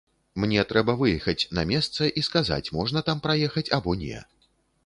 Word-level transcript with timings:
Мне 0.43 0.61
трэба 0.71 0.95
выехаць 1.01 1.47
на 1.59 1.65
месца 1.73 2.09
і 2.21 2.25
сказаць 2.31 2.71
можна 2.81 3.07
там 3.11 3.23
праехаць 3.29 3.69
або 3.79 3.99
не. 4.07 4.27